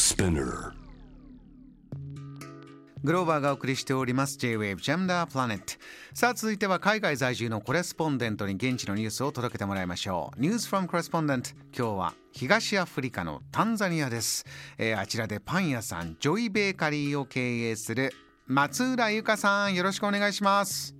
[0.00, 0.72] Spinner.
[3.04, 4.38] グローバーがお送りしております。
[4.38, 4.90] J-Wave the
[5.30, 5.78] Planet
[6.14, 10.40] さあ続いては海外在住のコレスポンデントに現地のニュースを届けてもらいましょう。
[10.40, 14.46] News from Correspondent 今日は東アフリカのタンザニアです、
[14.78, 18.14] えー、あちらでパン屋さんジョイベーカリーを経営する
[18.46, 19.74] 松浦由香さん。
[19.74, 20.96] よろしくお願いします。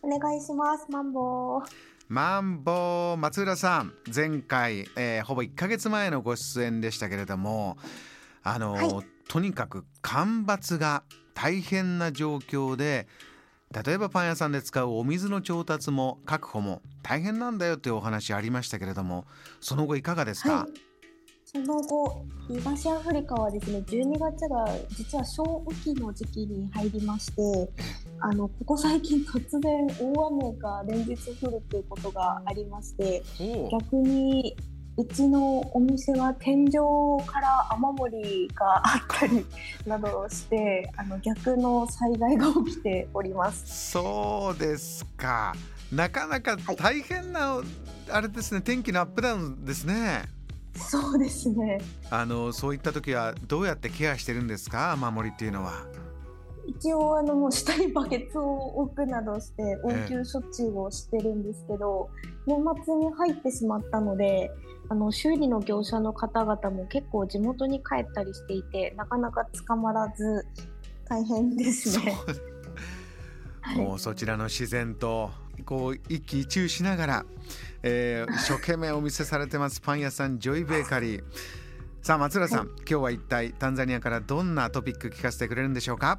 [0.00, 0.86] お願いします。
[0.90, 1.62] マンボウ。
[2.08, 3.20] マンボウ。
[3.20, 7.76] 松浦さん前回、えー、ほぼ1か月前のご出演でしたけれども
[8.42, 8.88] あの、はい、
[9.28, 11.02] とにかく干ばつが
[11.34, 13.06] 大変な状況で
[13.84, 19.26] 例えばパン屋さんで使うお水の調達も確保も大変なんだよというお話ありましたけれども
[19.60, 20.80] その後いかがですか、はい、
[21.44, 27.70] その後東アフリカはですね12月が実は小雨季の時期に入りまして
[28.20, 33.22] あのここ最近突然大雨が連日降るということがありまして
[33.70, 34.56] 逆に
[35.00, 36.72] うちのお店は天井
[37.26, 39.46] から雨漏りがあったり
[39.86, 43.92] などしてあの逆の災害が起きております。
[43.92, 45.54] そうですか。
[45.90, 47.66] なかなか大変な、はい、
[48.10, 50.24] あれですね天気のアップダウンですね。
[50.74, 51.80] そうですね。
[52.10, 54.92] あのそういった時はどうやってケアしてるんですか？
[54.92, 55.86] 雨漏りっていうのは。
[56.66, 64.50] 一応あのもう下にバケツを置くなどして応急処置をしてるんですけど、ええ、年末に入ってしまったので
[64.88, 70.44] あの修理の業者の方々も結構地元に帰ったりしていてなかなか捕まらず
[71.08, 72.16] 大変ですね。
[73.76, 75.30] もうそちらの自然と
[75.64, 77.26] こう一喜一憂しながら、
[77.82, 81.24] えー、一生懸命お見せされてますパン屋さんジョイベーカリー。
[82.02, 86.18] さあ松浦さん、はい、今日は一体タンザニアからどんなトピック聞かせてくれるんでしょうか？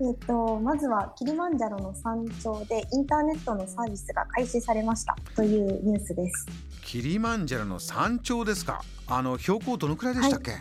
[0.00, 6.46] えーと、まずはキリマンジャロの山頂でインターネットのサービスが開始されましたというニュースです。
[6.82, 8.82] キリマンジャロの山頂ですか？
[9.06, 10.60] あの標高どのくらいでしたっけ、はい、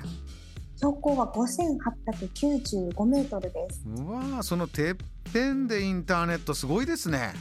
[0.75, 3.81] 標高は5895メートルです。
[3.87, 4.95] うわそのてっ
[5.33, 7.33] ぺんでインターネットすごいですね。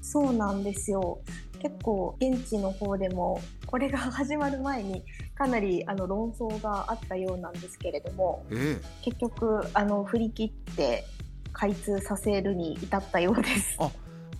[0.00, 1.18] そうなんですよ
[1.60, 5.02] 結構現地の方でもこれが始まる前に
[5.34, 11.04] かなりあの論争があったようなんですけれども、ええ、結局あの振り切って
[11.52, 13.76] 開通させるに至ったようです。
[13.78, 13.90] あ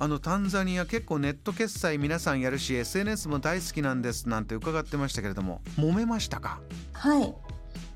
[0.00, 6.60] あのタンザニア結構ネット決済皆さんやるし SNS も大好きなんですなんて伺ってましたけれども揉めましたか？
[6.92, 7.34] はい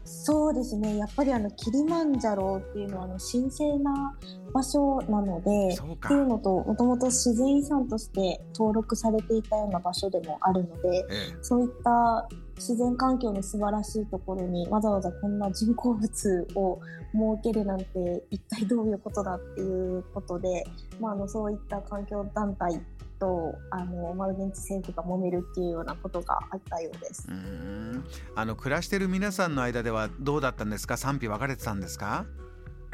[0.05, 0.97] そうですね。
[0.97, 4.17] やっぱりあのキリマンジャロっていうのはあの神聖な
[4.53, 16.81] 場所なのでっていうのともともと自然遺産として登録されていたような場所でもあるので、ええ、そういった自然環境の素晴らしいところにわざわざこんな人工物を
[17.13, 20.65] 設けるなんて一体どういうことだっていうことで、
[21.01, 22.81] まあ、あのそういった環境団体
[23.23, 27.29] とあのマル現地政府が揉めるっていうようなことがあったようです。
[27.29, 28.05] うん。
[28.35, 30.97] あの暮らしてる皆さんの間ではどうだったんですか？
[30.97, 32.27] 賛否分かれてたんですか？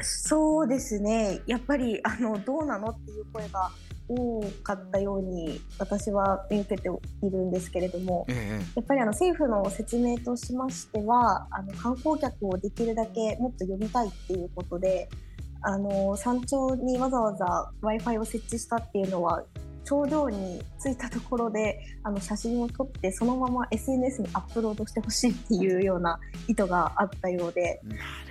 [0.01, 1.41] そうですね。
[1.47, 3.71] やっぱりあのどうなのっていう声が
[4.07, 6.89] 多かったように私は見受けて
[7.23, 15.09] いるんですけれども、ええ、やっぱりあの政府の説明としましてはあの観光客をできるだけもっと呼びたいっていうことで
[15.61, 19.43] あの山頂にわざわざ w i f i を設置したっていうのは
[19.85, 27.81] 頂上に着いたところであの写真を撮ってそのまま SNS にアップロードしてほしいっていうような意図があったようで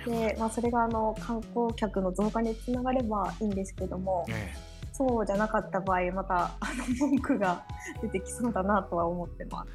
[0.05, 4.25] で、まあ、それがあの観光客の増加につながればいいんですけども。
[4.29, 7.63] ええそうじゃなかった場合またあの文句が
[8.01, 9.69] 出てきそうだなとは思ってます。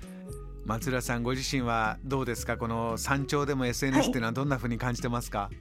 [0.66, 2.58] 松浦さんご自身はどうですか？
[2.58, 5.56] この山頂でも SNS っていうのはどんなふうに感じてますか、はい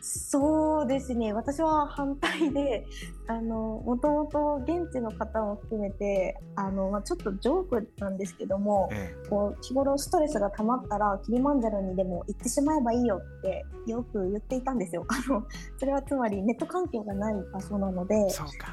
[0.00, 2.86] そうですね私は反対で
[3.26, 15.04] あのもともと現地の方も含めてあの、まあ、ちょっとジョークなんですけども、ええ、こう日頃ストレスが溜まったらキリマンジャロにでも行ってしまえばいいよってよく言っていたんですよ。
[15.08, 15.44] あの
[15.78, 18.14] それはつまりネット環境がない場所なので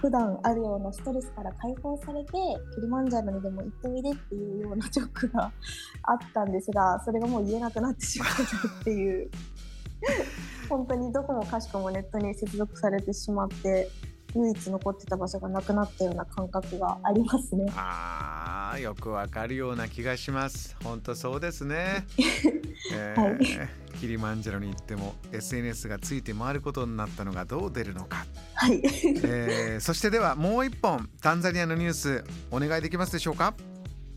[0.01, 2.31] 普段あるようなストレスから解放されて
[2.75, 5.51] キリマンジャロにでも行っておいでっていうようなジョークが
[6.03, 9.29] あったんですがそれがもう言えなくなってしまったっていう。
[10.69, 13.89] 本当にどこもかしこもネットに接続されてしまって
[14.35, 17.71] 唯一残ってた場所がなくなったような感覚がありますね。
[17.75, 20.75] ああよくわかるような気がします。
[20.83, 22.05] 本当そうですね。
[22.93, 28.25] えー、はい、キリマンジャロに行っても SNS がついて回ることになったのがどう出るのか。
[28.53, 28.81] はい。
[28.83, 33.53] えー、そしてではもう一本タンザニアのニュースお願いできますでしょうか？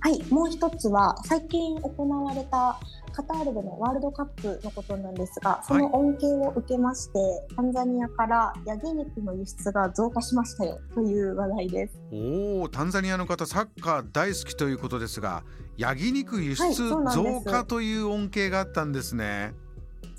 [0.03, 2.81] はいもう一つは最近行われた
[3.21, 12.01] カタールでのワールドカップのことなんですがその恩恵を受けまして、はい、タンザニアからヤギ肉の輸出が増加しましたよという話題です。
[12.13, 15.45] おおタンザニアの方サッカー大好きということですが
[15.77, 19.55] ヤギ肉輸出増加という恩恵があったんですね、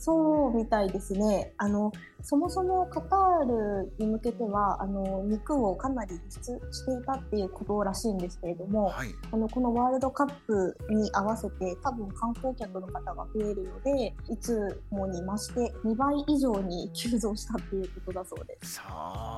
[0.04, 1.54] そうみたいですね。
[1.58, 1.92] あの
[2.24, 18.76] そもそもカタールに向けてはあの肉をかなり輸出していたっていうことらしいんですけれども、はい、あのこのワールドカップに合わせて多分観光客の方が増えるのでいつもに増して2倍以上に急増したっていうことだそうです。
[18.76, 18.82] そ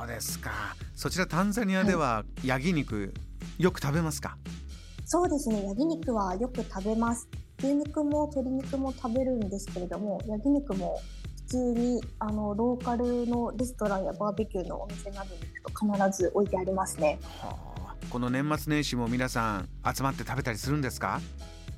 [0.06, 0.51] うですか。
[0.95, 3.13] そちらタンザニアではヤギ肉、
[3.57, 4.38] よく食べますか？
[5.06, 5.65] そうですね。
[5.68, 7.27] ヤギ肉はよく食べます。
[7.63, 11.00] 牛肉も鶏肉も食べるんですけれどもヤギ肉も
[11.48, 17.19] 普通にあのローカルのレストランやバーベキューのお店などに行くと必ず置いてありますね。
[17.39, 17.56] は
[17.88, 21.21] あ、この年末年始も皆さん集まって食べたりするんですか？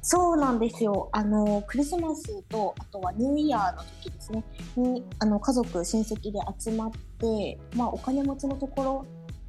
[0.02, 1.10] そうなんですよ。
[1.12, 4.44] あのクリスマスとあとはニューイヤーの時ですね。
[4.76, 9.06] にあの家族親戚で集まって、まあ、お金持ちのところ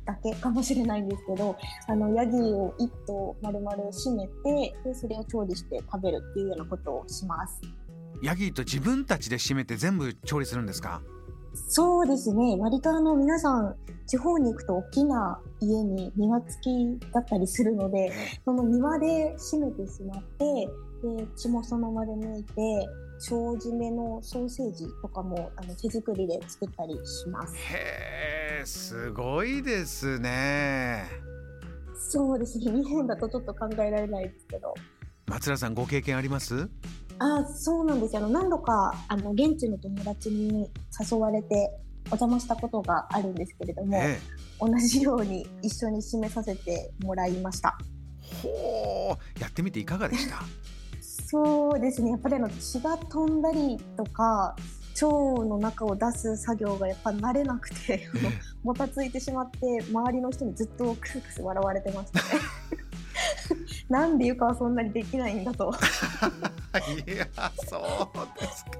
[0.06, 1.56] だけかもしれないんですけど
[1.88, 7.60] あのヤギを1頭丸々締めてでそれを調理して食べるっていうようなことをします。
[8.22, 11.02] ヤギと自分たちで締めて全部調理するんですか？
[11.68, 12.56] そうですね。
[12.58, 13.76] 割とあの皆さん
[14.06, 18.12] 地方に行くと大きな家に庭付きだったりするので
[18.44, 20.68] その庭で締めてしまって
[21.18, 22.86] で血もそのままで抜いて
[23.30, 27.54] 腸締めのソーセージとかもあの手作りで作ったりします。
[27.56, 31.04] へえ、すごいですね。
[32.10, 32.72] そうですね。
[32.72, 34.74] 日本だとちょっと考えられないですけど。
[35.26, 36.68] 松浦さんご経験あります？
[37.18, 38.20] あ、そうなんですよ。
[38.22, 40.70] あの何度かあの現地の友達に
[41.10, 41.70] 誘われて
[42.06, 44.20] お邪魔したことがあるんですけれども、ええ、
[44.60, 47.76] 同じように一緒に締めさせてもらいました。
[48.42, 50.36] ほう、やってみていかがでした？
[51.28, 54.54] そうですねやっぱりあの血が飛んだりとか
[55.04, 58.08] 腸の中を出す作業がやっぱ慣れなくて
[58.62, 62.24] もたついてしまって周りの人にずっとクスクス笑われてましたね。
[63.88, 65.72] なんでゆかはそんなにできないんだと
[67.06, 67.26] いや
[67.68, 68.70] そうですか。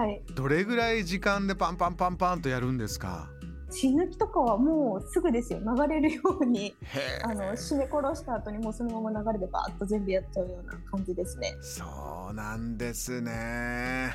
[0.00, 0.22] はい。
[0.34, 3.28] どれぐらい時間でパンパンパンパンとやるんですか？
[3.70, 6.74] 血抜きとかはもうすぐですよ流れるように
[7.22, 11.82] あの締め殺した後にもうそのまま流れでバーッと全部やっちゃうような感じですねそ
[12.30, 14.12] うなんですね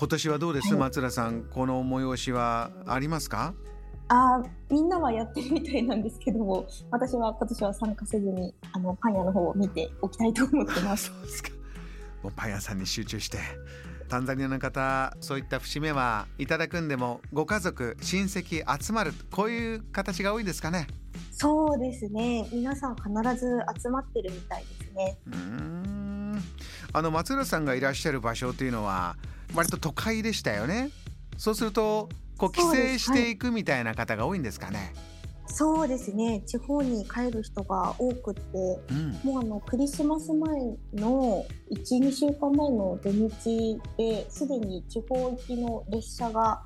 [0.00, 3.52] 今年はどうです、はい、松浦さんこの催しはありますか？
[4.08, 11.12] あみんなはやってるみたいなんですけども私は今年は参加せずにあのパン屋の方を見ておきたいと思ってます。
[11.12, 11.50] そうですか。
[12.22, 13.36] もうパン屋さんに集中して
[14.08, 20.86] タンザニアの方そういった節目はいただくんでもご家族親戚集まるこういう形が多いですかね？
[21.30, 22.48] そうですね。
[22.50, 25.18] 皆さん必ず集まってるみたいですね。
[25.26, 26.42] うん。
[26.90, 29.16] あの松浦さんがいらっしゃる場所というのは
[29.54, 30.90] 割と都会でしたよね。
[31.36, 34.92] そうするとこう帰省していくみたいな方が多いんですかね、
[35.46, 36.42] そうですね。
[36.46, 38.42] 地方に帰る人が多くて、
[38.90, 40.60] うん、もうあのクリスマス前
[40.94, 46.62] の12週間前の土日ですでに地方行きの列車が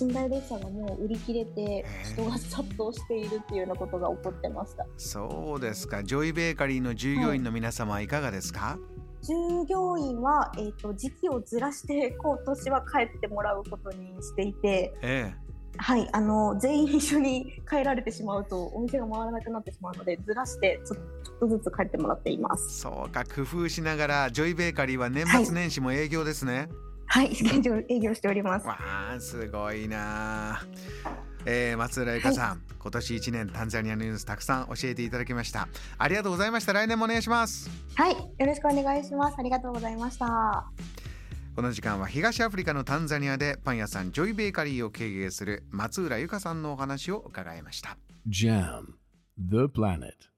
[0.00, 4.86] 寝台列車がもう売り切れて人が殺到しているっていうようなことが起こってました。
[4.96, 6.04] そうですか。
[6.04, 15.46] ジョイベーカリーの従業員の皆様はいかがですか、はい従業員は、えーと、時期をずらして今年は帰ってもらうことにしていて、ええ、
[15.78, 22.80] はい、あの全員一緒に帰られてしまうとお店が回らなくなってしまうのでずらしてちょっとずつ帰ってもらっています。
[22.80, 26.68] そうか工夫しながらジョイベーカリーは年末年始も営業ですね。
[27.06, 28.66] はい、はい、営業しております。
[28.66, 28.78] わ
[29.16, 30.62] あすごいな
[31.46, 35.68] えー、松浦由香さん、はい、今年1年タンザニアのニュースたくさん教えていただきました。
[35.96, 36.72] ありがとうございました。
[36.72, 37.70] 来年もお願いします。
[37.94, 38.14] はい。
[38.14, 39.36] よろしくお願いします。
[39.38, 40.70] ありがとうございました。
[41.54, 47.96] この時間は東アフリカのタンザニアでパン屋さんジョイベーカリーを経営する松浦由香さんのお話を伺いました。
[48.28, 48.96] JAM
[49.38, 50.35] The Planet